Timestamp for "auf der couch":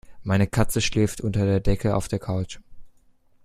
1.95-2.57